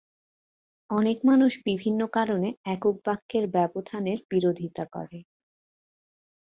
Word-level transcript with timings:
অনেক 0.89 1.17
মানুষ 1.25 1.51
বিভিন্ন 1.65 2.01
কারণে 2.15 2.49
একক 2.65 2.95
বাক্যের 3.05 3.45
ব্যবধানের 3.47 4.19
বিরোধিতা 4.31 4.83
করে। 4.91 5.19